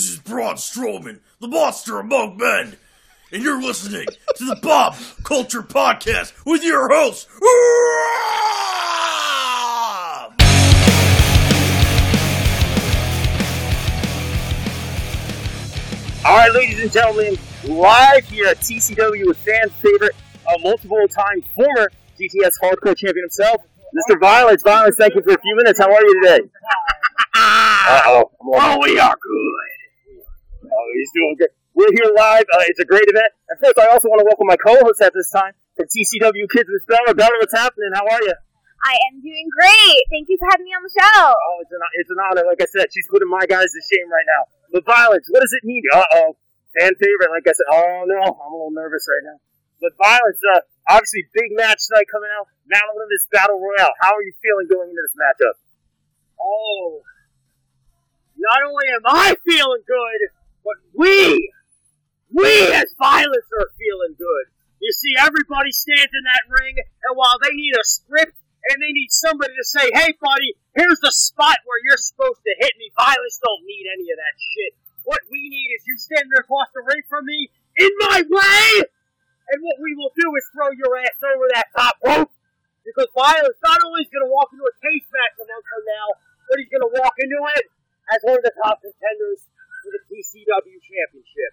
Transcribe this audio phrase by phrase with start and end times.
[0.00, 2.78] This is Braun Strowman, the monster among men,
[3.32, 7.42] and you're listening to the Bob Culture Podcast with your host, Rob!
[16.24, 20.16] All right, ladies and gentlemen, live here at TCW with fan favorite,
[20.48, 23.60] a multiple time former GTS Hardcore Champion himself,
[24.08, 24.18] Mr.
[24.18, 24.62] Violence.
[24.62, 25.78] Violence, thank you for a few minutes.
[25.78, 26.40] How are you today?
[27.34, 28.30] Uh-oh.
[28.42, 29.69] Oh, we are good.
[30.70, 31.50] Oh, he's doing good.
[31.74, 32.46] We're here live.
[32.50, 33.30] Uh, it's a great event.
[33.50, 36.70] And first, I also want to welcome my co-host at this time from TCW Kids
[36.70, 37.14] with Bella.
[37.14, 37.90] Bella, what's happening?
[37.94, 38.34] How are you?
[38.80, 40.02] I am doing great.
[40.08, 41.20] Thank you for having me on the show.
[41.30, 42.44] Oh, it's an, it's an honor.
[42.48, 44.42] Like I said, she's putting my guys to shame right now.
[44.72, 45.84] But Violence, what does it mean?
[45.92, 46.36] Uh-oh.
[46.78, 47.68] Fan favorite, like I said.
[47.70, 48.20] Oh, no.
[48.24, 49.38] I'm a little nervous right now.
[49.84, 52.48] But Violence, uh, obviously big match tonight coming out.
[52.68, 53.96] Mount Olympus Battle Royale.
[54.00, 55.56] How are you feeling going into this matchup?
[56.40, 57.04] Oh,
[58.40, 60.39] not only am I feeling good, but
[61.00, 61.48] we,
[62.28, 64.52] we as violence are feeling good.
[64.84, 68.36] You see, everybody stands in that ring, and while they need a script
[68.68, 72.52] and they need somebody to say, "Hey, buddy, here's the spot where you're supposed to
[72.60, 74.72] hit me," violence don't need any of that shit.
[75.08, 77.48] What we need is you standing across the ring from me
[77.80, 81.96] in my way, and what we will do is throw your ass over that top
[82.04, 82.32] rope.
[82.84, 86.06] Because violence not only is going to walk into a cage match from now,
[86.48, 87.68] but he's going to walk into it
[88.10, 88.79] as one of the top
[90.90, 91.52] Championship.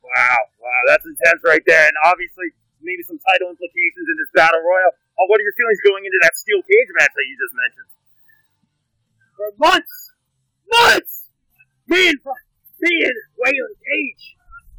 [0.00, 1.84] Wow, wow, that's intense right there.
[1.84, 4.96] And obviously, maybe some title implications in this battle royal.
[5.20, 7.90] Oh, what are your feelings going into that steel cage match that you just mentioned?
[9.36, 9.96] For months,
[10.72, 11.14] months,
[11.88, 12.18] me and
[12.80, 14.24] me and Waylon Cage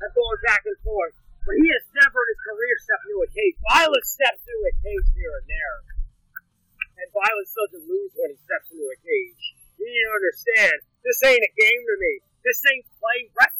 [0.01, 1.13] have gone back and forth,
[1.45, 3.57] but he has never in his career stepped into a cage.
[3.69, 5.77] Violence steps into a cage here and there,
[6.97, 9.41] and Violence doesn't lose when he steps into a cage.
[9.77, 12.13] You need to understand, this ain't a game to me.
[12.41, 13.50] This ain't play wrestler.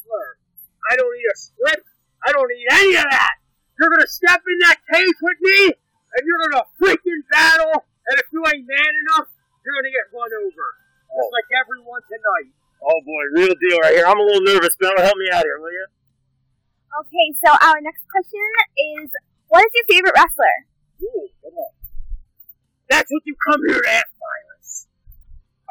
[0.92, 1.88] I don't need a script.
[2.20, 3.39] I don't need any of that.
[3.80, 7.88] You're gonna step in that cage with me, and you're gonna freaking battle.
[8.12, 9.31] And if you ain't man enough,
[9.63, 10.68] you're gonna get run over,
[11.16, 11.31] just oh.
[11.31, 12.51] like everyone tonight.
[12.84, 14.03] Oh boy, real deal right here.
[14.03, 14.75] I'm a little nervous.
[14.75, 15.88] Bella, help me out here, will you?
[16.91, 18.44] Okay, so our next question
[19.00, 19.07] is
[19.47, 20.57] What is your favorite wrestler?
[21.07, 21.31] Ooh.
[22.91, 24.91] That's what you come here to ask, Violence.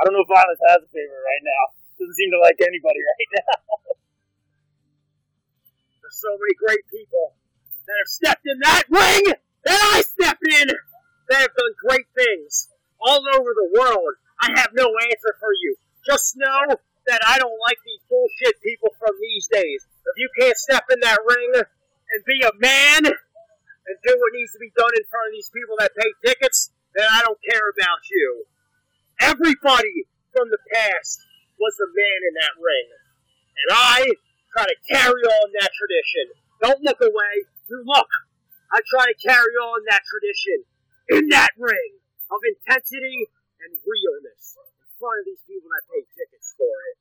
[0.00, 1.76] I don't know if Violence has a favorite right now.
[2.00, 3.60] Doesn't seem to like anybody right now.
[6.10, 7.34] So many great people
[7.86, 9.34] that have stepped in that ring
[9.64, 10.66] that I stepped in
[11.28, 12.68] that have done great things
[13.00, 14.14] all over the world.
[14.40, 15.76] I have no answer for you.
[16.04, 16.76] Just know
[17.06, 19.86] that I don't like these bullshit people from these days.
[19.86, 24.52] If you can't step in that ring and be a man and do what needs
[24.52, 27.68] to be done in front of these people that pay tickets, then I don't care
[27.70, 28.44] about you.
[29.20, 31.20] Everybody from the past
[31.60, 32.88] was a man in that ring.
[33.60, 33.98] And I
[34.50, 36.24] try to carry on that tradition.
[36.60, 37.34] Don't look away.
[37.70, 38.10] You look.
[38.70, 40.58] I try to carry on that tradition
[41.10, 41.98] in that ring
[42.30, 43.26] of intensity
[43.66, 46.96] and realness in front of these people that pay tickets for it.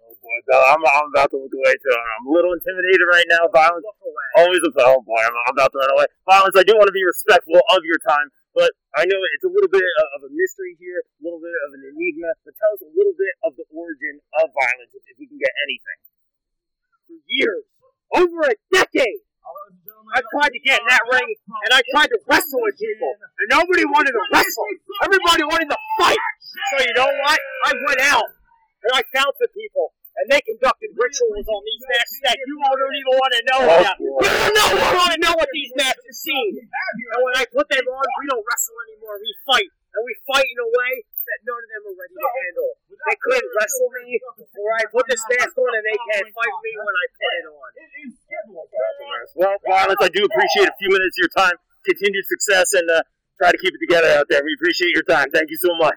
[0.00, 1.92] Oh boy, I'm, I'm about to look away too.
[1.92, 3.46] I'm a little intimidated right now.
[3.52, 4.28] Violence, Look away.
[4.40, 6.08] always a oh boy, I'm, I'm about to run away.
[6.24, 9.52] Violence, I do want to be respectful of your time, but I know it's a
[9.52, 12.32] little bit uh, of a mystery here, a little bit of an enigma.
[12.48, 15.52] But tell us a little bit of the origin of violence, if we can get
[15.68, 15.98] anything.
[17.30, 17.62] Years,
[18.14, 19.22] over a decade,
[20.10, 23.46] I tried to get in that ring and I tried to wrestle with people, and
[23.54, 24.66] nobody wanted to wrestle.
[25.06, 26.18] Everybody wanted to fight.
[26.74, 27.38] So you know what?
[27.38, 28.26] I went out
[28.82, 32.74] and I found some people, and they conducted rituals on these matches that you all
[32.74, 33.96] don't even want to know oh, about.
[34.02, 36.58] You don't know, want to know what these matches seem.
[36.58, 39.22] And when I put them on, we don't wrestle anymore.
[39.22, 42.30] We fight, and we fight in a way that none of them are ready to
[42.42, 42.70] handle.
[42.90, 46.72] They couldn't wrestle me, or I put this mask on, and they can't fight me
[46.74, 47.06] when I
[49.80, 51.56] Violence, I do appreciate a few minutes of your time.
[51.88, 53.00] Continued success and uh,
[53.40, 54.44] try to keep it together out there.
[54.44, 55.30] We appreciate your time.
[55.32, 55.96] Thank you so much.